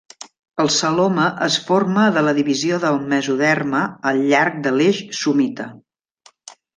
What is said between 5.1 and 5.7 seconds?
somita.